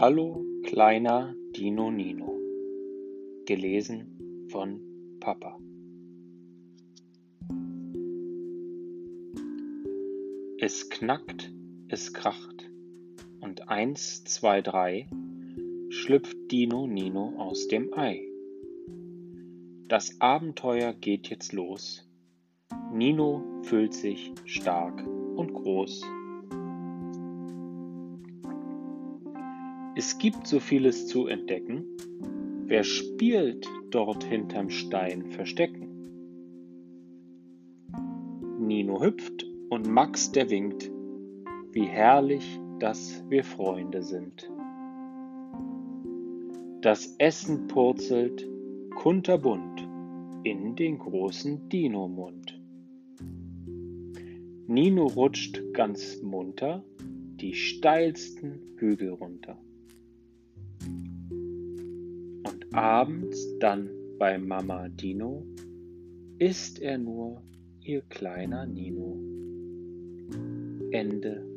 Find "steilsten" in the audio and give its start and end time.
57.54-58.60